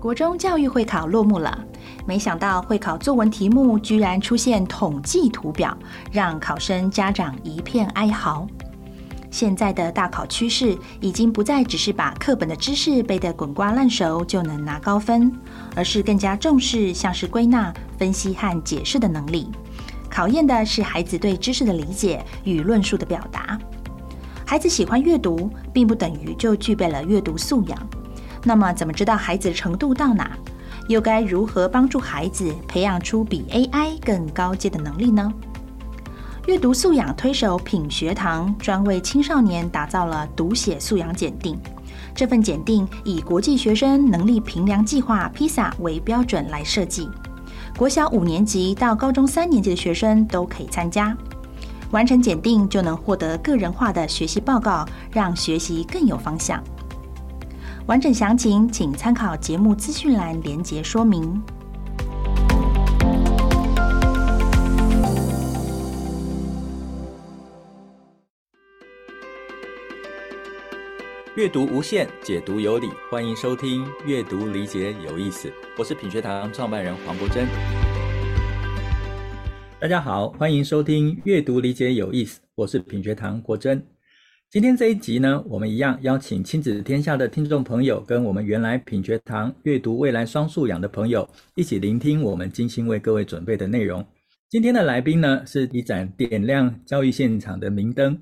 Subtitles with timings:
[0.00, 1.62] 国中教育会考落幕了，
[2.06, 5.76] 没想到会考作文题目居然出现统计图表，
[6.10, 8.46] 让考生家长一片哀嚎。
[9.30, 15.30] 现在的大考趋势已经不再只是把课本的知识背得滚瓜烂熟就能拿高分，
[15.76, 19.50] 而是更加重视像是归纳、分析和解释的能力。
[20.08, 23.58] 考验的是孩子对知识的理解与论述的表达。
[24.46, 27.78] 孩子喜欢阅读，并不等于就具备了阅读素养。
[28.42, 30.30] 那么，怎么知道孩子程度到哪？
[30.88, 35.32] 又该如何帮助孩子培养出比 AI 更高阶的能力呢？
[36.46, 41.56] 阅读素养推手品学堂专为青少年打造了读写素养检定。
[42.14, 47.08] 这份检定以国际学生能力评量计划 （PISA） 为标准来设计，
[47.76, 51.16] 国小五年级到高中三年级的学生都可以参加。
[51.92, 56.62] 完成检定就能获得个人化的学习报告，让学习更有方向。
[57.90, 61.42] 完整详情请参考节目资讯栏连结说明。
[71.34, 77.48] 阅读无限，解读有理，欢迎收听《阅读理解有意思》，我是品学堂创办人黄国珍。
[79.80, 83.84] 大家好，欢迎收听《阅读理解有意思》，我是品学堂国珍。
[84.50, 94.04] 今天这一集呢，我们一样邀请亲子天下的听众朋友，跟我们原来品学堂阅读未来双素养的朋友，一起聆听我们精心为各位准备的内容。
[94.48, 98.20] 今天的来宾呢，是一盏点亮教育现场的明灯，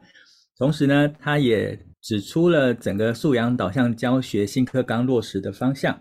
[0.58, 5.98] 同时呢，他也指出了整个素养导向教学新课纲落实的方向，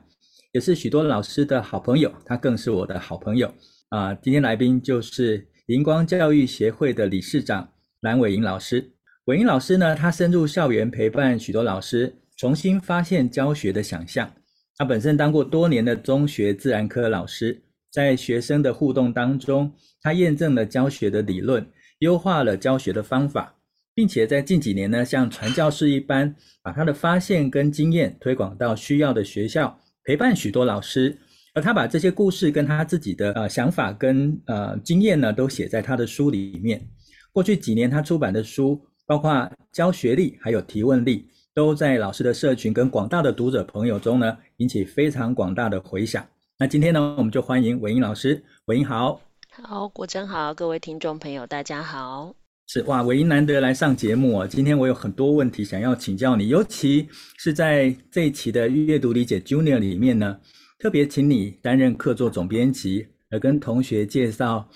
[0.51, 3.49] 也是许多老师的好朋友，他更是我的好朋友。
[3.87, 7.69] 啊，今天来宾就是荧光教育协会的理事长
[8.01, 8.91] 蓝伟莹老师。
[9.27, 14.31] 伟英老师呢，他深入校园陪伴许多老师，重新发现教学的想象。
[14.77, 17.61] 他本身当过多年的中学自然科老师，
[17.91, 19.69] 在学生的互动当中，
[20.01, 21.67] 他验证了教学的理论，
[21.99, 23.53] 优化了教学的方法，
[23.93, 26.33] 并且在近几年呢，像传教士一般，
[26.63, 31.17] 把他的发现跟经验推广到需要的学校，陪伴许多老师。
[31.53, 36.81] 而他把这些故事跟他自己的呃想法跟呃经验呢，都写在他的书里面。
[37.33, 46.27] 过去几年他出版的书，包括教学力还有提问力，都在老师的社群跟广大的读者朋友中呢，引起非常广大的回响。
[46.59, 48.43] 那今天呢，我们就欢迎文英老师。
[48.65, 49.21] 文英好。
[49.63, 52.35] 好，国珍好，各位听众朋友大家好。
[52.67, 54.45] 是哇，伟英难得来上节目啊。
[54.45, 57.07] 今天我有很多问题想要请教你，尤其
[57.37, 60.37] 是在这一期的阅读理解 Junior 里面呢。
[60.79, 64.69] 特别请你担任客座总编辑，来跟同学介绍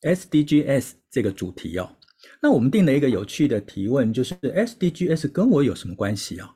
[0.00, 1.88] SDGs 这个主题哦。
[2.46, 6.48] 那我们定了一个有趣的提问，就是 SDGs 跟我有什么关系啊？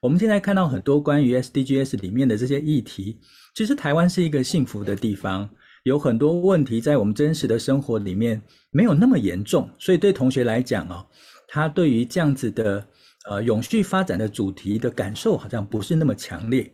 [0.00, 3.20] 我们现在看到很多关于 SDGs 里面的这些议题，
[3.54, 5.46] 其实台湾是一个幸福的地方，
[5.82, 8.40] 有很多问题在我们真实的生活里面
[8.70, 11.06] 没有那么严重，所以对同学来讲哦，
[11.46, 12.86] 他对于这样子的
[13.28, 16.72] 呃永续发展的主题的感受好像不是那么强烈。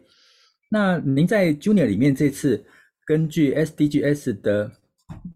[0.69, 2.65] 那您在 Junior 里面这次
[3.05, 4.71] 根据 SDGs 的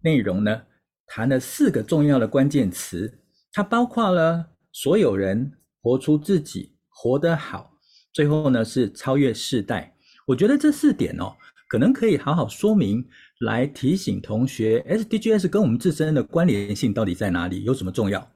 [0.02, 0.62] 内容呢，
[1.08, 3.12] 谈了四个重要的关键词，
[3.56, 7.70] 它包括了所有人活出自己，活得好，
[8.12, 9.94] 最后呢是超越世代。
[10.26, 11.36] 我觉得这四点哦，
[11.68, 13.06] 可能可以好好说明，
[13.42, 18.28] 来提醒同学 SDGs 跟我们自身的关联性到底在哪里，有什么重要？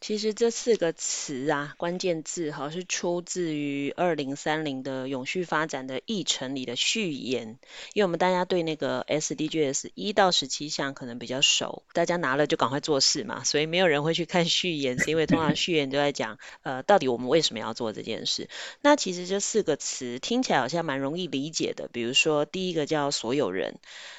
[0.00, 7.58] 其实这四个词啊，关键字哈，是出自于二零三零的永续发展的议程里的序言。
[7.92, 18.48] 因为我们大家对那个 SDGs 一到十七项可能比较熟，大家拿了就赶快做事嘛，所以没有人会去看序言，是因为通常序言都在讲，呃，到底我们为什么要做这件事。
[18.80, 23.78] 那其实这四个词听起来好像蛮容易理解的，比如说第一个叫所有人，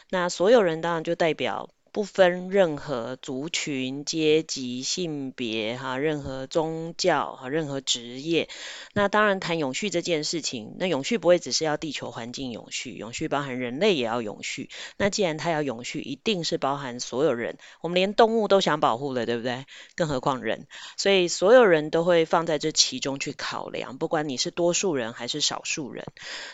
[0.09, 1.69] 那所有人当然就代表。
[1.91, 8.47] 不分任何族群、阶级、性别，哈，任何宗教，哈，任何职业。
[8.93, 14.69] 那当然谈永续这件事情，那永续不会只是要地球环境永续，永续包含人类也要永续。
[14.95, 17.57] 那既然它要永续，一定是包含所有人。
[17.81, 19.65] 我们连动物都想保护了，对不对？
[19.97, 26.05] 更何况人，所以所有人都会放在这其中去考量，不管你是多数人还是少数人。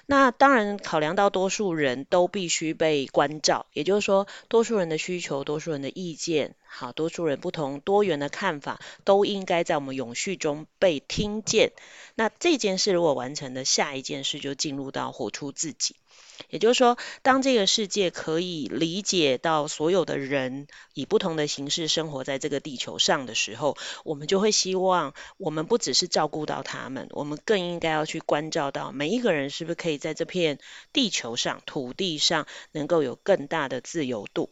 [0.08, 5.27] 那当然考量到多数人都必须被关照，也就是说，多数人的需求。
[5.28, 11.74] 求多数人的意见，好，多数人不同多元的看法，都应该在我们永续中被听见。
[12.16, 15.98] 那这件事如果完成的，下一件事就进入到活出自己。
[16.50, 23.76] 也就是说，当这个世界可以理解到所有的人以不同的形式生活在这个地球上的时候，
[24.06, 30.60] 我们就会希望，我们不只是照顾到他们，我们更应该要去关照到每一个人是不是可以在这片
[30.94, 34.50] 地球上、土地上能够有更大的自由度。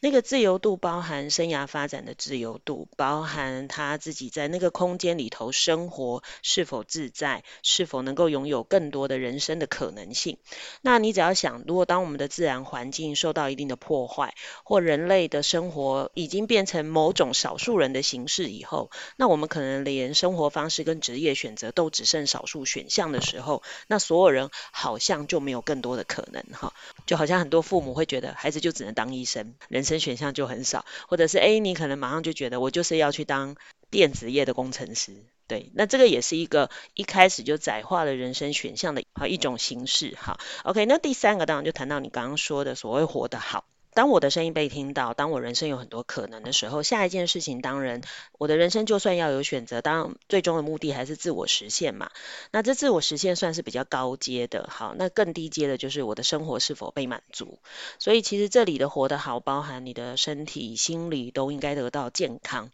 [0.00, 10.38] 那个自由度包含生涯发展的自由度，包含他自己在那个空间里头生活是否自在，是否能够拥有更多的人生的可能性。
[10.82, 26.72] 那你只要想，如果当我们的自然环境受到一定的破坏，或人类的生活已经变成某种少数人的形式以后，那我们可能连生活方式跟职业选择都只剩少数选项的时候，那所有人好像就没有更多的可能哈，
[27.04, 29.87] 就好像很多父母会觉得孩子就只能当医生，人。
[29.88, 33.56] 生选项就很少，或者是诶，你可能马上就觉得我就是要去当
[33.90, 35.12] 电子业的工程师，
[35.48, 43.64] 对，那这个也是一个一开始就窄化了人生选项的好一种形式，哈，OK，那第三个当然就谈到你刚刚说的所谓活得好。
[43.98, 48.00] 当我的声音被听到，当我人生有很多可能的时候，下一件事情当然，
[48.38, 52.08] 我的人生就算要有选择，当然最终的目的还是自我实现嘛。
[52.52, 57.58] 那这自我实现算是比较高阶的，好，那更低阶的就是我的生活是否被满足。
[57.98, 62.70] 所以其实这里的活得好，包含你的身体、心理都应该得到健康。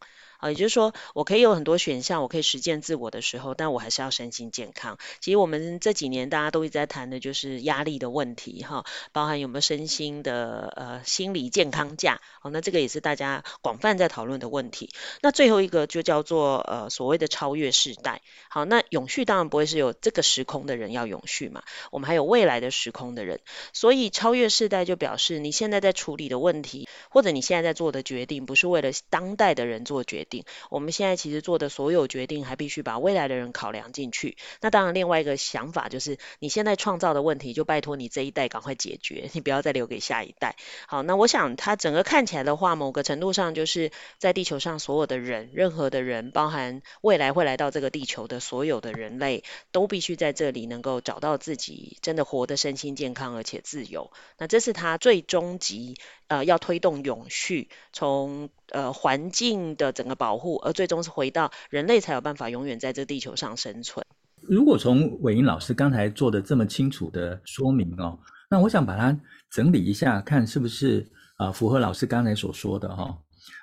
[0.51, 4.99] 也就是说，我可以有很多选项，我可以实践自我的时候，但我还是要身心健康。
[5.21, 14.91] 其实我们这几年大家都一直在谈的就是压力的问题，哈，包含有没有身心的呃心理健康假，好，那这个也是大家广泛在讨论的问题。
[15.23, 23.41] 那最后一个就叫做呃所谓的超越世代，好，那永续当然不会是有这个时空的人要永续嘛，我们还有未来的时空的人，
[23.73, 30.34] 所以超越世代就表示你现在在处理的问题，或者你现在在做的决定，不是为了当代的人做决定。
[30.71, 34.37] 我们现在其实做的所有决定，还必须把未来的人考量进去。
[34.61, 40.57] 那当然，另外一个想法就是，你现在创造的问题，就拜托你这一代赶快解决，你不要再留给下一代。
[40.89, 54.11] 好，那我想它整个看起来的话，某个程度上就是在地球上所有的人，任何的人，包含未来会来到这个地球的所有的人类，都必须在这里能够找到自己真的活得身心健康而且自由。
[54.39, 55.97] 那这是它最终极。
[56.29, 64.05] 呃，要推动永续，从呃环境的整个保护，而最终是回到人类才有办法永远在这地球上生存。
[64.41, 68.19] 如果从伟英老师刚才做的这么清楚的说明哦，
[68.51, 69.19] 那我想把它
[69.51, 71.01] 整理一下，看是不是
[71.37, 73.19] 啊、呃、符合老师刚才所说的哈、哦。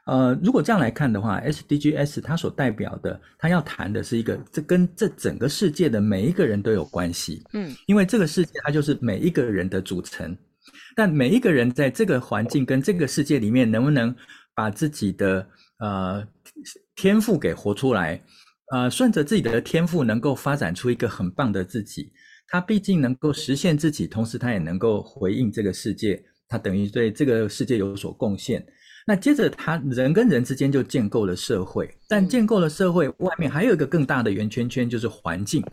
[0.05, 7.43] 呃，如果这样来看的话，SDGs 它所代表的，它要谈的是一个，这跟这整个世界的每一个人都有关系。
[7.53, 10.37] 嗯，因为这个世界它就是每一个人的组成。
[10.95, 14.15] 但每一个人在这个环境跟这个世界里面，能不能
[14.53, 15.47] 把自己的
[15.79, 16.27] 呃
[16.95, 18.21] 天赋给活出来？
[18.73, 22.11] 呃，顺着自己的天赋，能够发展出一个很棒的自己。
[22.47, 28.65] 他毕竟能够实现自己，同时他也能够回应这个世界，他等于对这个世界有所贡献。
[29.07, 35.63] 那接着，他人跟人之间就建构了社会，但建构了社会外面还有一个更大的圆圈圈，就是环境。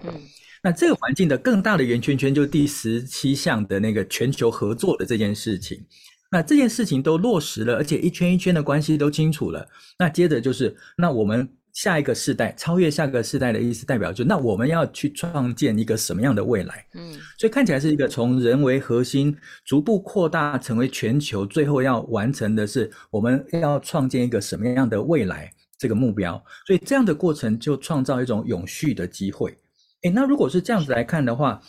[0.63, 5.85] 那这个环境的更大的圆圈圈，就是第十七项的那个全球合作的这件事情。
[6.31, 9.67] 那这件事情都落实了，而且一圈一圈的关系都清楚了。
[9.99, 16.85] 那接着就是，那我们下一个世代，超越下个世代的意思，代表就那我们要去创建一个什么样的未来？
[16.93, 19.35] 嗯，所以看起来是一个从人为核心，
[19.65, 26.45] 逐步扩大成为全球，最后要完成的是我们要创建一个什么样的未来这个目标。
[26.67, 29.57] 所以这样的过程就创造一种永续的机会。
[30.03, 31.61] 诶，那如果是这样子来看的话，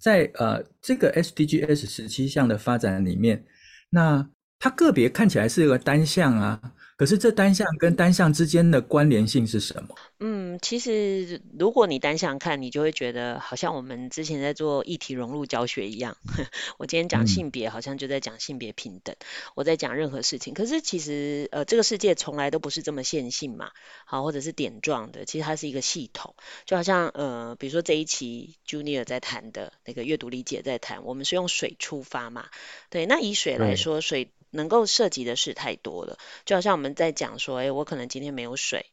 [0.00, 3.44] 在呃这个 SDGs 十七项的发展里面，
[3.90, 4.28] 那
[4.58, 6.60] 它个别看起来是一个单项啊。
[6.98, 9.94] 可是这单项跟单项之间的关联性是什么？
[10.18, 16.16] 嗯，其实如果你单项看，你就会觉得好像我们之前在做议题融入教学一样。
[16.76, 19.14] 我今天讲性别，好像就在讲性别平等；
[19.54, 23.70] 我在讲任何事情，可是其实呃，这个世界从来都不是这么线性嘛，
[24.04, 25.24] 好，或者是点状的。
[25.24, 26.34] 其实它是一个系统，
[26.66, 32.48] 就好像呃，比如说这一期 Junior 在谈的那个阅读理解在谈，我们是用水出发嘛，
[32.90, 38.86] 对，那以水来说，水能够涉及的事太多了，就好像我们在讲说，哎，我可能今天没有水。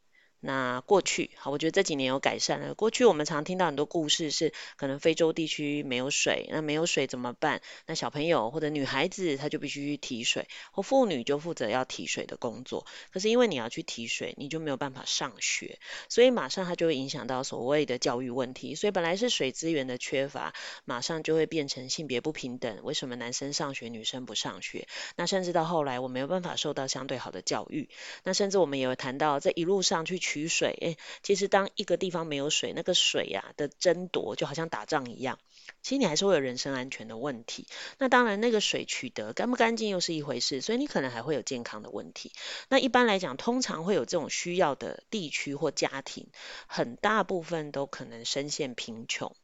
[0.46, 2.72] 那过去好，我觉得这几年有改善了。
[2.74, 7.60] 过去我们常听到很多故事是，可能非洲地区没有水，那没有水怎么办？
[7.84, 12.86] 那小朋友或者女孩子，她就必须去提水，或妇女就负责要提水的工作。
[13.12, 18.76] 可是因为你要去提水，你就没有办法上学，所以马上它就会影响到所谓的教育问题。
[18.76, 22.78] 所以本来是水资源的缺乏，马上就会变成性别不平等。
[22.84, 24.86] 为什么男生上学，女生不上学？
[25.16, 27.88] 那甚至到后来，我没有办法受到相对好的教育。
[28.22, 35.38] 那甚至我们也有谈到，在一路上去取水，诶，其实当一个地方没有水，那个水呀、啊、的争夺就好像打仗一样，
[35.82, 37.66] 其实你还是会有人身安全的问题。
[37.98, 42.32] 那当然，那个水取得干不干净又是一回事，所以你可能还会有健康的问题。
[42.68, 46.28] 那一般来讲，通常会有这种需要的地区或家庭，
[46.66, 49.34] 很大部分都可能深陷贫穷。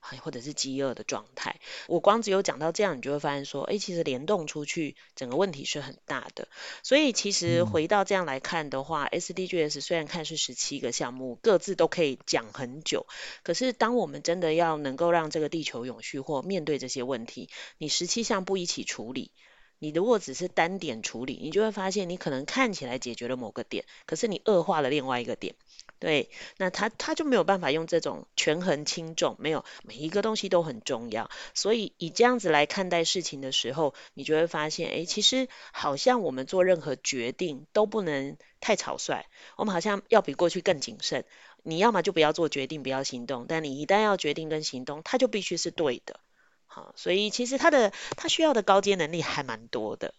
[0.00, 6.48] 或者是饥饿的状态，我光只有讲到这样，你就会发现说，哎，其实联动出去，整个问题是很大的。
[6.82, 13.06] 所以其实回到这样来看的话，嗯，SDGs 虽然看是十七个项目，各自都可以讲很久，
[13.42, 19.32] 可是当我们真的要能够让这个地球永续或面对这些问题，你十七项不一起处理，
[19.78, 25.54] 你如果只是单点处理，你就会发现你可能看起来解决了某个点，可是你恶化了另外一个点。
[26.00, 39.26] 对，那他他就没有办法用这种权衡轻重，没有每一个东西都很重要，所以以这样子来看待事情的时候，你就会发现，哎，其实好像我们做任何决定都不能太草率，
[39.56, 41.26] 我们好像要比过去更谨慎。
[41.62, 46.18] 你要么就不要做决定，不要行动，但你一旦要决定跟行动，它就必须是对的。
[46.64, 50.14] 好，所以其实他的他需要的高阶能力还蛮多的。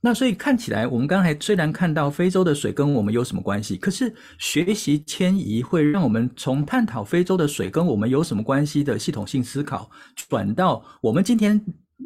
[0.00, 9.90] 那所以看起来，我们刚才虽然看到非洲的水跟我们有什么关系，可是学习迁移会让我们从探讨非洲的水跟我们有什么关系的系统性思考，
[10.28, 11.60] 转到我们今天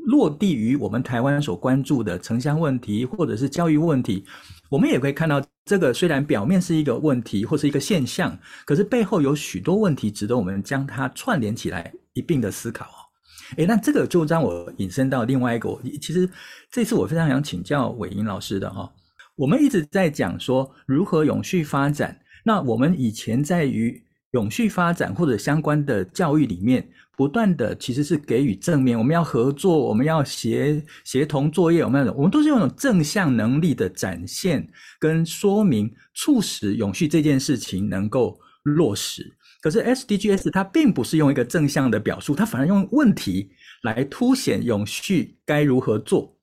[0.06, 4.24] 落地于我们台湾所关注的城乡问题或者是教育问题，
[4.68, 13.07] 我们也可以看到，这个虽然表面是一个问题或是一个现象，可是背后有许多问题值得我们将它串联起来一并的思考。
[13.56, 16.28] 诶，那这个就让我引申到另外一个，其实
[16.70, 18.92] 这次我非常想请教伟莹老师的哈。
[19.34, 24.02] 我们一直在讲说如何永续发展，那我们以前在于
[24.32, 26.86] 永续发展或者相关的教育里面，
[27.16, 39.34] 不断的其实是给予正面，我们要合作，我们要协协同作业，我们要我们都是用正向能力的展现跟说明，促使永续这件事情能够落实。
[39.60, 43.50] 可是 SDGs 它并不是用一个正向的表述，它反而用问题
[43.82, 46.36] 来凸显永续该如何做。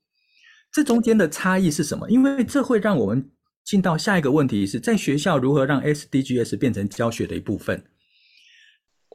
[0.71, 2.09] 这中间的差异是什么？
[2.09, 3.31] 因为这会让我们
[3.63, 7.81] 进到下一个问题，是在学校如何让 SDGs 变成教学的一部分。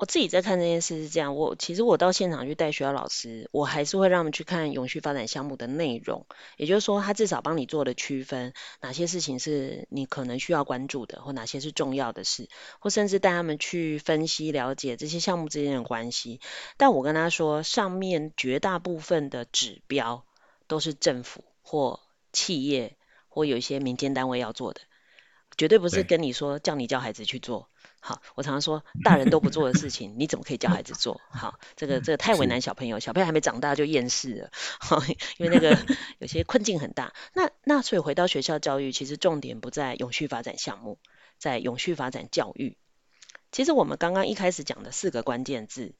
[0.00, 6.24] 我自己在看这件事是这样，我其实我到现场去带学校老师，我还是会让他们去看永续发展项目的内容，
[6.56, 16.40] 也就是说，他至少帮你做了区分，哪些事情是你可能需要关注的，或哪些是重要的事，或甚至带他们去分析了解这些项目之间的关系。
[16.78, 20.24] 但我跟他说，上面绝大部分的指标
[20.66, 22.00] 都是政府或
[22.32, 22.96] 企业
[23.28, 24.80] 或有一些民间单位要做的，
[25.60, 27.68] 绝对不是跟你说叫你教孩子去做。
[28.00, 31.20] 好，我常常说，大人都不做的事情，你怎么可以教孩子做？
[31.28, 34.50] 好，这个这个太为难小朋友，小朋友还没长大就厌世了，
[34.80, 35.02] 好，
[35.36, 35.76] 因为那个
[36.18, 37.12] 有些困境很大。
[37.34, 40.98] 那那所以回到学校教育，其实重点不在永续发展项目，
[41.36, 42.78] 在永续发展教育。
[43.52, 45.92] 其实我们刚刚一开始讲的四个关键字，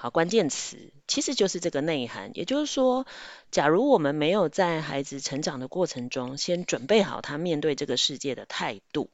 [0.00, 2.30] 好，关键词其实就是这个内涵。
[2.34, 3.04] 也就是说，
[3.50, 9.10] 假如我们没有在孩子成长的过程中，先准备好他面对这个世界的态度。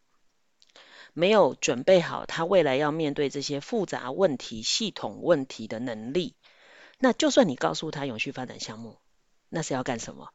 [1.15, 6.35] 没有准备好他未来要面对这些复杂问题、系统问题的能力，
[6.99, 8.99] 那就算你告诉他永续发展项目，
[9.49, 10.29] 那是要干什么？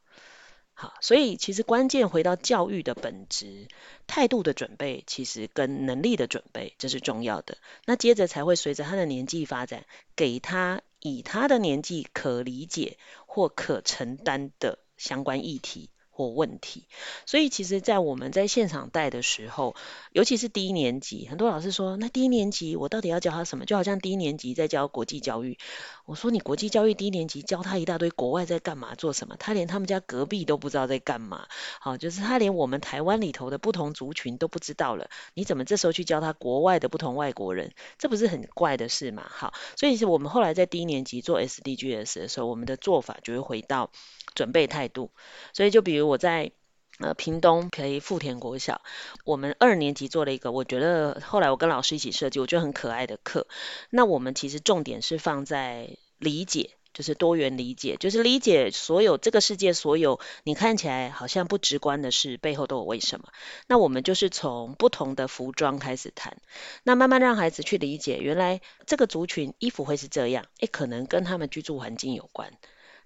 [0.80, 3.68] 好，所以其实关键回到教育的本质，
[4.06, 7.58] 态度的准备其实跟能力的准备，这是重要的。
[7.84, 9.84] 那接着才会随着他的年纪发展，
[10.16, 12.96] 给他以他的年纪可理解
[13.26, 15.90] 或可承担的相关议题。
[16.20, 16.84] 或问题，
[17.24, 19.74] 所以其实，在我们在现场带的时候，
[20.12, 23.64] 尤其是低年级，很多老师说，那低年级我到底要教他什么？
[23.64, 25.56] 就好像低年级在教国际教育，
[26.04, 31.46] 我说你国际教育低年级教他一大堆国外在干嘛、做什么，他连他们家隔壁都不知道在干嘛。
[31.80, 37.72] 好，就是他连我们台湾里头的不同族群都不知道了，你怎么这时候去教他国外的不同外国人？
[37.96, 39.24] 这不是很怪的事吗？
[39.26, 43.90] 好，所以是我们后来在低年级做 SDGs 的时候，我们的做法就会回到。
[44.34, 45.10] 准备态度，
[45.52, 46.52] 所以就比如我在
[46.98, 48.82] 呃屏东陪富田国小，
[49.24, 53.46] 我们二年级做了一个，我觉得后来我跟老师一起设计，我觉得很可爱的课。
[53.90, 63.28] 那我们其实重点是放在理解就是多元理解，就是理解所有这个世界所有你看起来好像不直观的事背后都有为什么。
[63.68, 66.36] 那我们就是从不同的服装开始谈，
[66.82, 72.52] 那慢慢让孩子去理解，原来这个族群衣服会是这样，诶，可能跟他们居住环境有关。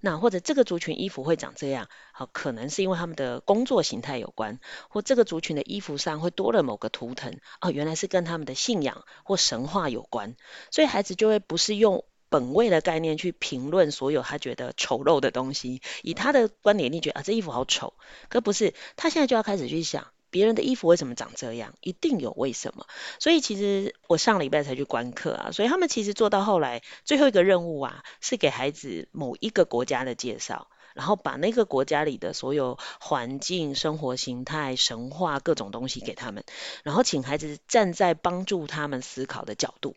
[0.05, 10.37] 那或者这个族群衣服会长这样，好，可能是因为他们的工作形态有关，或这个族群的衣服上会多了某个图腾，哦，原来是跟他们的信仰或神话有关，
[10.71, 12.05] 所以孩子就会不是用。
[12.31, 17.95] 本位的概念去评论所有他觉得丑陋的东西，以他的观点，你觉得啊，这衣服好丑，
[18.29, 22.89] 可不是，他现在就要开始去想别人的衣服为什么长这样，一定有为什么。
[23.21, 36.43] 所以其实我上礼拜才去观课啊，所以他们其实做到后来最后一个任务啊，是给孩子某一个国家的介绍，然后把那个国家里的所有环境、生活形态、神话各种东西给他们，
[36.83, 39.95] 然后请孩子站在帮助他们思考的角度。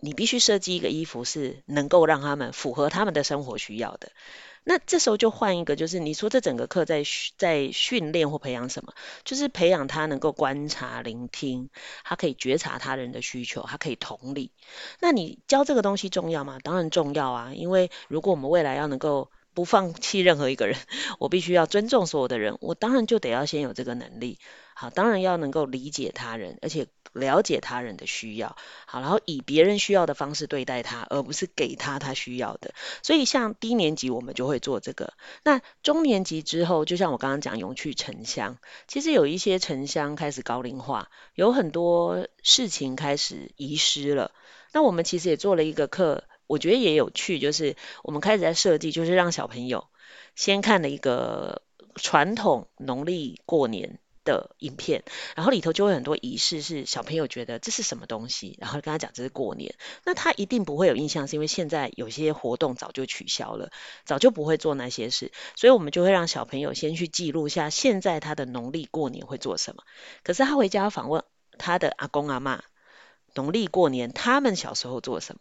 [0.00, 4.12] 你必须设计一个衣服是能够让他们符合他们的生活需要的。
[4.66, 7.02] 那这时候就换一个，就是你说这整个课在
[7.36, 8.94] 在训练或培养什么？
[9.22, 11.68] 就是培养他能够观察、聆听，
[12.02, 14.52] 他可以觉察他人的需求，他可以同理。
[15.00, 16.58] 那你教这个东西重要吗？
[16.62, 20.78] 当然重要啊，因为如果我们未来要能够不放弃任何一个人，
[21.20, 24.38] 我必须要尊重所有的人，我当然就得要先有这个能力。
[24.74, 28.56] 好，当然要能够理解他人，而且了解他人的需要。
[28.86, 32.74] 好，然后以别人需要的方式对待他，而不是给他他需要的。
[33.02, 35.14] 所以像低年级我们就会做这个。
[35.42, 44.32] 那中年级之后，就像我刚刚讲永去城乡，其实有一些城乡开始高龄化，有很多事情开始遗失了。
[44.72, 49.86] 那我们其实也做了一个课，我觉得也有趣，就是我们开始在设计，就是让小朋友
[50.34, 51.62] 先看了一个
[51.94, 55.04] 传统农历过年的影片，
[55.36, 63.70] 然后里头就会很多仪式，是小朋友觉得这是什么东西，然后跟他讲这是过年，那他一定不会有印象，是因为现在有些活动早就取消了，
[64.04, 69.84] 早就不会做那些事，所以我们就会让小朋友先去记录下现在他的农历过年会做什么，
[70.22, 71.22] 可是他回家访问
[71.58, 72.60] 他的阿公阿嬷，
[73.34, 75.40] 农历过年他们小时候做什么，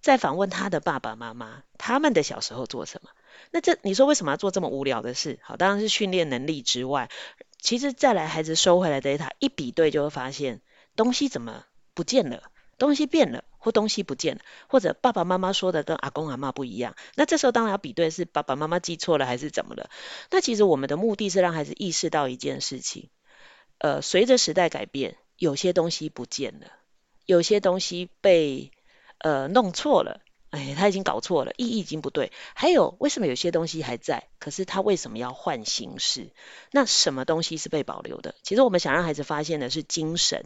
[0.00, 3.10] 再访问他的爸爸妈妈，他们的小时候做什么，
[3.50, 5.38] 那这你说为什么要做这么无聊的事？
[5.42, 7.10] 好，当然是训练能力之外。
[7.58, 10.60] 其实再来，孩子收回来的 data 一比对，就会发现
[10.96, 11.64] 东西怎么
[11.94, 16.94] 不见了，东西变了，或东西不见了，或者爸爸妈妈说的跟阿公阿妈不一样。
[17.14, 19.88] 那这时候当然要比对，是爸爸妈妈记错了还是怎么了？
[20.30, 23.08] 那其实我们的目的是让孩子意识到一件事情，
[23.78, 26.66] 呃，随着时代改变，有些东西不见了，
[27.24, 28.72] 有些东西被
[29.24, 30.20] 呃弄错了。
[30.50, 32.30] 哎，他已经搞错了，意义已经不对。
[32.54, 34.28] 还有，为什么有些东西还在？
[34.38, 36.30] 可是他为什么要换形式？
[36.70, 38.36] 那什么东西是被保留的？
[38.42, 40.44] 其实我们想让孩子发现的是精神。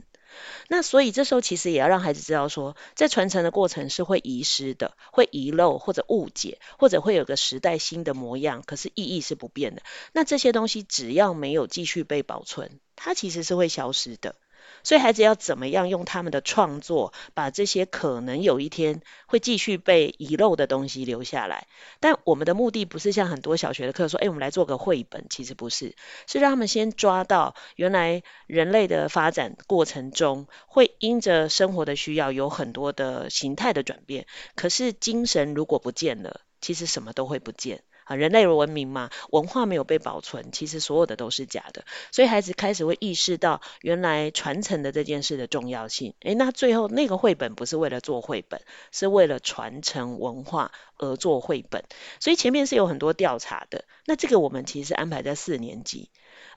[0.68, 9.82] 那所以这时候其实也要让孩子知道说，在传承的过程是会遗失的，会遗漏或者误解，或者会有个时代新的模样，可是意义是不变的。
[10.12, 14.36] 那这些东西只要没有继续被保存，它其实是会消失的。
[14.82, 21.66] 所以孩子要怎么样用他们的创作，把这些可能有一天会继续被遗漏的东西留下来？
[22.00, 25.94] 但我们的目的不是像很多小学的课说，哎，我们来做个绘本，其实不是，
[26.26, 34.26] 是让他们先抓到原来人类的发展过程中，会因着生活的需要有很多的形态的转变。
[34.54, 37.82] 可是精神如果不见了，其实什么都会不见。
[38.08, 41.84] 啊，人类文明嘛，文化没有被保存，其实所有的都是假的。
[42.10, 46.14] 所以孩子开始会意识到，原来传承的这件事的重要性。
[46.20, 51.84] 诶，那最后那个绘本不是为了做绘本，是为了传承文化而做绘本。
[52.18, 53.84] 所以前面是有很多调查的。
[54.06, 56.10] 那这个我们其实安排在四年级。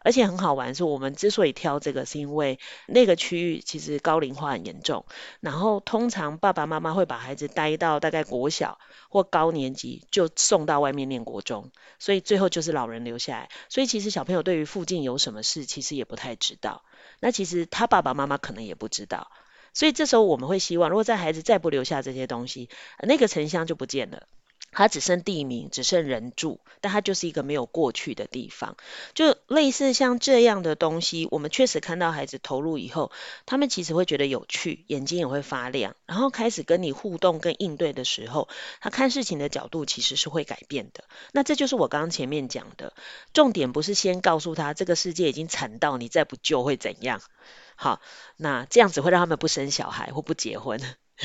[0.03, 5.05] 而且很好玩，是我们之所以挑这个，是因为那个区域其实高龄化很严重，
[5.39, 13.49] 然后通常爸爸妈妈会把孩子带到大概国小或高年级，就送到外面念国中，所以最后就是老人留下来。
[13.69, 16.83] 所以其实小朋友对于附近有什么事，其实也不太知道。
[17.19, 19.29] 那其实他爸爸妈妈可能也不知道，
[19.73, 24.23] 所以这时候我们会希望，如果在孩子再不留下这些东西，那个城乡就不见了。
[24.71, 28.77] 它只剩地名，只剩人住，但它就是一个没有过去的地方。
[29.13, 33.11] 就类似像这样的东西，我们确实看到孩子投入以后，
[33.45, 38.47] 他们其实会觉得有趣，眼睛也会发亮，然后开始跟你互动跟应对的时候，
[38.79, 41.03] 他看事情的角度其实是会改变的。
[41.31, 42.93] 那这就是我刚刚前面讲的，
[43.33, 47.21] 重点不是先告诉他这个世界已经惨到你再不救会怎样。
[47.75, 47.99] 好，
[48.37, 50.79] 那这样子会让他们不生小孩或不结婚。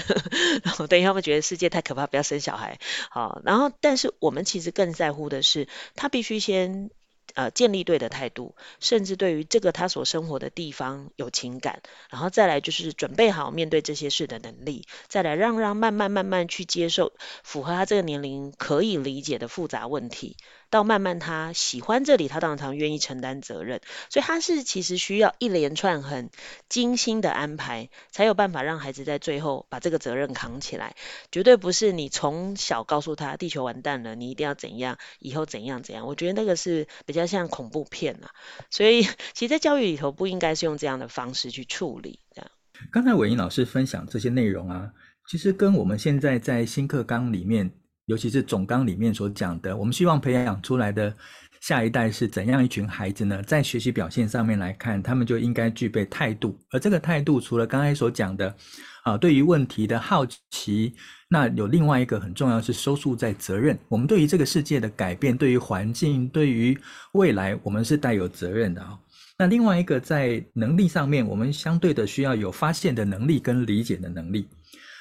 [0.65, 2.79] 然后等于他们觉得世界太可怕，不要生小孩。
[3.11, 6.91] 好，然后但是我们其实更在乎的是，他必须先
[7.35, 17.13] 呃，建立对的态度，甚至对于这个他所生活的地方有情感，然后再来就是准备好面对这些事的能力，再来让让慢慢慢慢去接受
[17.43, 20.37] 符合他这个年龄可以理解的复杂问题。
[20.69, 26.29] 到慢慢他喜欢这里，他当然愿意承担责任，所以他是其实需要一连串很
[26.69, 30.97] 精心的安排，才有办法让孩子在最后把这个责任扛起来。
[31.31, 36.05] 绝对不是你从小告诉他地球完蛋了，你一定要怎样，以后怎样怎样。
[36.05, 38.29] 我觉得那个是比较像恐怖片啊，
[38.69, 39.03] 所以
[39.33, 42.21] 其实，在教育里头不应该是用这样的方式去处理。
[42.35, 42.51] 这样，
[42.93, 44.91] 刚才伟莹老师分享这些内容啊，
[45.31, 47.71] 其实跟我们现在在新课纲里面。
[48.05, 51.13] 尤其是总纲里面所讲的，我们希望培养出来的
[51.61, 53.43] 下一代是怎样一群孩子呢？
[53.43, 56.57] 在学习表现上面来看，他们就应该具备态度。
[56.71, 58.55] 而这个态度，除了刚才所讲的，
[59.03, 60.95] 啊，对于问题的好奇，
[61.29, 63.79] 那有另外一个很重要是收束在责任。
[63.89, 66.79] 我们对于这个世界的改变，对于环境，对于
[67.13, 68.99] 未来，我们是带有责任的啊。
[69.39, 74.49] 那另外一个在能力上面，我们相对的需要有发现的能力跟理解的能力。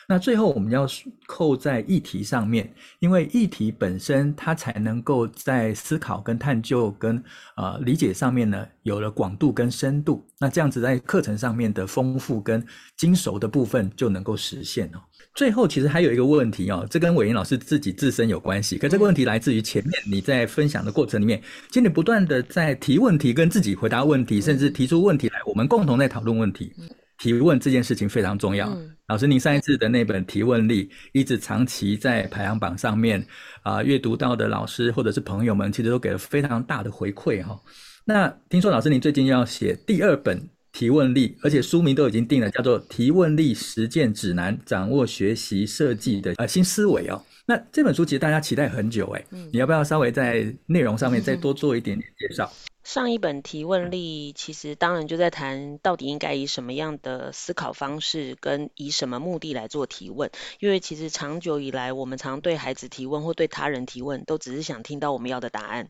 [0.08, 0.88] 那最后我们要
[1.26, 7.22] 扣在议题上面，因为议题本身它才能够在思考跟探究跟
[7.58, 10.26] 呃理解上面呢，有了广度跟深度。
[10.40, 12.64] 那这样子在课程上面的丰富跟
[12.98, 15.00] 精熟的部分就能够实现哦。
[15.34, 26.74] 最后其实还有一个问题哦，这跟伟莹老师自己自身有关系，可这个问题来自于前面你在分享的过程里面，其实你不断的在提问题跟自己回答问题，甚至提出问题来，我们共同在讨论问题。
[27.18, 28.68] 提问这件事情非常重要。
[28.70, 33.26] 嗯、老师，您上一次的那本提问力一直长期在排行榜上面
[33.64, 37.60] 啊，阅读到的老师或者是朋友们，其实都给了非常大的回馈哈。
[38.06, 47.24] 那听说老师您最近要写第二本提问力，而且书名都已经定了，叫做《提问力实践指南：掌握学习设计的呃新思维》哦。
[47.48, 52.52] 那这本书其实大家期待很久诶，嗯、你要不要稍微在内容上面再 多做一点点介绍？
[52.86, 60.30] 上一本提问力，其实当然就在谈到底应该以什么样的思考方式，跟以什么目的来做提问。
[60.60, 65.90] 因为其实长久以来，我们常对孩子提问或对他人提问，都只是想听到我们要的答案。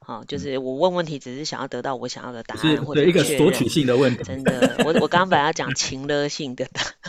[0.00, 4.22] 好，就是我问问题，只是想要得到我想要的答案，或者一个索取性的问题。
[4.22, 6.66] 真的，我我刚刚本来要讲情勒性的，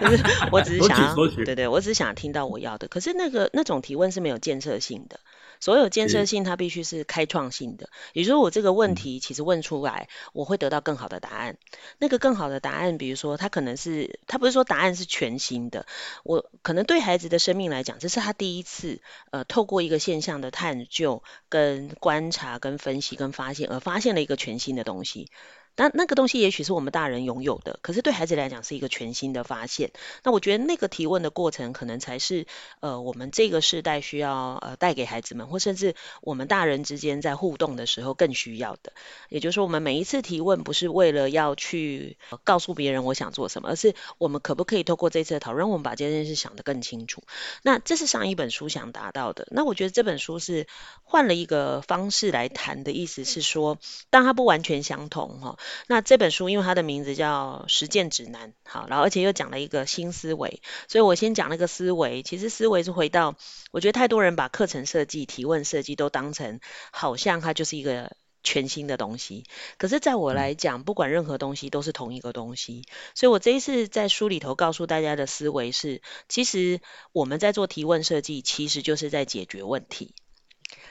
[0.00, 2.86] 就是我只是想要，对，对对，我只是想听到我要的。
[2.86, 5.18] 可是那个那种提问是没有建设性的。
[5.60, 7.88] 所有建设性，它必须是开创性的。
[8.12, 11.58] 也就是说，我这个问题其实问出来，我会得到更好的答案。
[11.98, 15.86] 那个更好的答案，比如说，它可能是，它不是说答案是全新的。
[16.24, 25.30] 我可能对孩子的生命来讲，这是他第一次，呃，透过一个现象的探究、跟观察、跟分析、跟发现，而发现了一个全新的东西。
[25.76, 29.92] 但那个东西也许是我们大人拥有的，可是对孩子来讲是一个全新的发现。
[30.24, 32.46] 那我觉得那个提问的过程，可能才是
[32.80, 38.92] 呃我们这个世代需要呃带给孩子们，或甚至我们大人之间在互动的时候更需要的。
[39.28, 47.22] 也就是说，我们每一次提问不是为了要去告诉别人我想做什么，而是我们可不可以透过这次的讨论，我们把这件事想得更清楚。
[47.62, 49.46] 那这是上一本书想达到的。
[49.50, 50.66] 那我觉得这本书是
[51.04, 55.58] 换了一个方式来谈的意思是说，当它不完全相同哈。
[55.86, 62.22] 那这本书因为它的名字叫实践指南，好，然后而且又讲了一个新思维，所以我先讲那个思维。
[62.22, 63.36] 其实思维是回到，
[63.70, 69.44] 我觉得太多人把课程设计、提问设计都当成好像它就是一个全新的东西。
[69.76, 72.84] 可是，在我来讲，不管任何东西都是同一个东西。
[73.14, 76.80] 所以我这一次在书里头告诉大家的思维是，其实
[77.12, 80.14] 我们在做提问设计，其实就是在解决问题。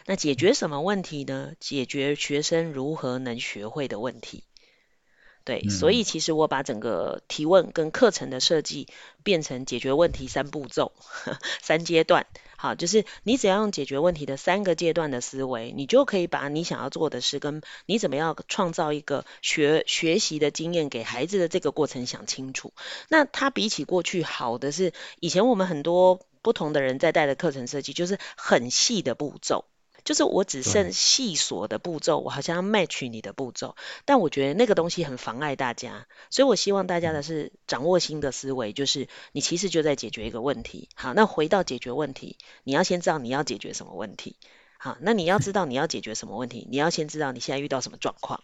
[0.05, 1.53] 那解决什么问题呢？
[1.59, 4.43] 解决学生如何能学会的问题。
[5.45, 8.87] 对，所以其实我把整个提问跟课程的设计
[9.23, 10.91] 变成解决问题三步骤、
[11.61, 12.25] 三阶段。
[12.57, 22.73] 好，就是你只要用解决问题的三个阶段的思维，你就可以把你想要做的事跟你怎么样创造一个学学习的经验给孩子的这个过程想清楚。
[23.07, 29.65] 那它比起过去好的是，以前我们很多不同的人在带的课程设计就是很细的步骤。
[30.05, 40.87] 就是我只剩细琐的步骤，我好像要 match 你的步骤，但我觉得那个东西很妨碍大家，所以我希望大家的是掌握新的思维，就是你其实就在解决一个问题。
[40.95, 44.37] 好，那回到解决问题，你要先知道你要解决什么问题。
[44.77, 48.43] 好，那你要知道你要解决什么问题，你要先知道你现在遇到什么状况。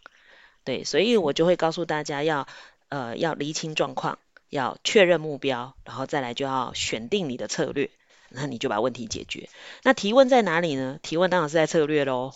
[0.64, 2.48] 对，所以我就会告诉大家要
[2.90, 4.18] 呃要厘清状况，
[4.50, 7.92] 要确认目标，然后再来就要选定你的策略。
[8.34, 9.50] 那你就把问题解决。
[9.84, 11.00] 那提问在哪里呢？
[11.02, 12.34] 提问当然是在策略喽。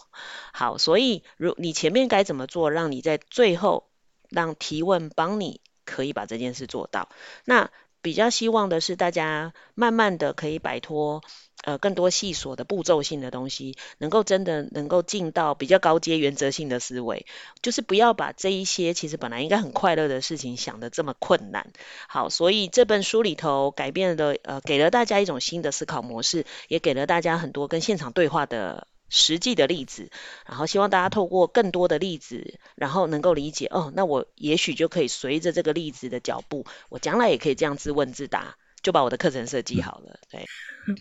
[0.53, 3.87] 好，所以如你前面该怎么做，让你在最后
[4.29, 7.09] 让提问帮你可以把这件事做到。
[7.45, 11.23] 那比较希望的是大家慢慢的可以摆脱。
[11.65, 17.25] 呃，更多细琐的步骤性的东西，能够真的能够进到比较高阶原则性的思维，
[17.63, 21.73] 就是不要把这一些其实本来应该很快乐的事情想得这么困难。
[22.07, 30.11] 好，所以这本书里头改变了，呃，给了大家一种新的思考模式，也给了大家很多跟现场对话的实际的例子，
[30.45, 38.55] 然后希望大家透过更多的例子，然后能够理解，哦，那我也许就可以随着这个例子的脚步，我将来也可以这样自问自答。
[38.85, 40.45] 就把我的课程设计好了，对。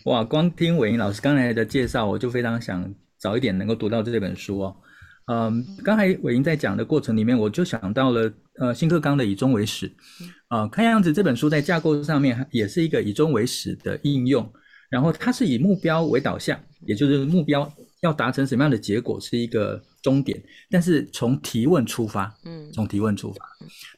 [0.05, 4.75] 哇，光听伟莹老师刚才的介绍，我就非常想早一点能够读到这本书哦。
[5.27, 9.85] 嗯，刚才伟莹在讲的过程里面，我就想到了呃新课纲的以终为始，
[10.47, 14.51] 啊、呃，看样子这本书在架构上面也是一个以终为始的应用，
[14.89, 17.71] 然后它是以目标为导向，也就是目标
[18.01, 23.45] 要达成什么样的结果是一个终点，但是从提问出发，嗯，从提问出发，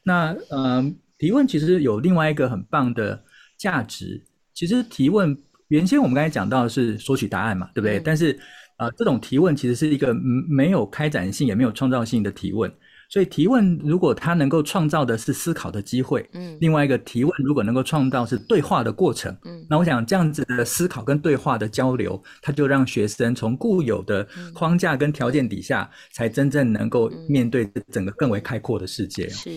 [0.02, 0.84] 那呃
[1.16, 3.24] 提问其实有另外一个很棒的。
[3.58, 5.36] 价值其实提问，
[5.68, 7.98] 原先我们刚才讲到的是索取答案嘛，对不对？
[7.98, 8.38] 嗯、但是
[8.78, 12.72] 呃，这种提问其实是一个没有开展性也没有创造性的提问。
[13.08, 29.28] 所以提问如果它能够创造的是思考的机会，嗯，另外一个提问如果能够创造是对话的过程，嗯，那我想这样子的思考跟对话的交流，它就让学生从固有的框架跟条件底下，才真正能够面对整个更为开阔的世界。
[29.28, 29.50] 是。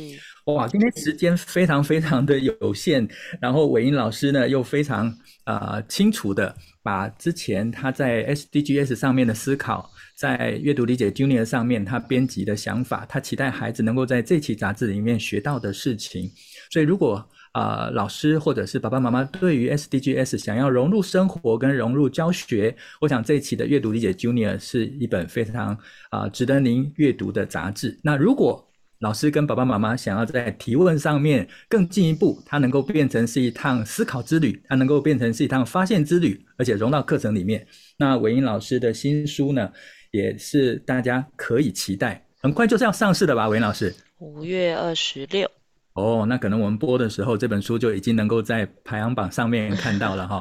[0.45, 3.07] 哇，今天时间非常非常的有限，
[3.39, 5.07] 然后伟英老师呢又非常
[5.43, 9.87] 啊、呃、清楚的把之前他在 SDGs 上面的思考，
[10.21, 16.29] 在阅读理解 Junior 上面他编辑的想法，他期待孩子能够在这期杂志里面学到的事情。
[16.69, 25.75] 所以如果啊、老师或者是爸爸妈妈对于 SDGs 想要融入生活跟融入教学，我想这一期的阅读理解 Junior 是一本非常
[26.11, 27.99] 啊、值得您阅读的杂志。
[28.03, 28.63] 那如果
[28.99, 37.65] 老师跟爸爸妈妈想要在提问上面更进一步，它能够变成是一趟思考之旅，它能够变成是一趟发现之旅，而且融到课程里面。
[37.97, 39.69] 那韦英老师的新书呢，
[40.11, 43.47] 也是大家可以期待，很快就是要上市的吧？
[43.49, 45.49] 伟莹老师，五月二十六。
[45.93, 50.39] 哦，那可能我们播的时候，这本书就已经能够在排行榜上面看到了哈。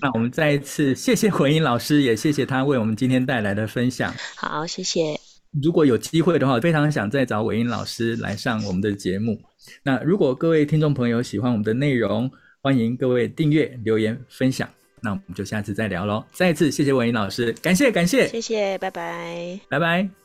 [0.00, 4.14] 那我们再一次谢谢伟莹老师，也谢谢他为我们今天带来的分享。
[4.36, 5.18] 好，谢谢。
[5.62, 9.40] 如果有机会的话，非常想再找伟英老师来上我们的节目。
[9.82, 12.30] 那如果各位听众朋友喜欢我们的内容，
[12.62, 14.68] 欢迎各位订阅、留言、分享。
[15.02, 16.24] 那我们就下次再聊喽。
[16.32, 20.21] 再一次谢谢文英老师，感谢感谢，谢谢，拜拜，拜拜。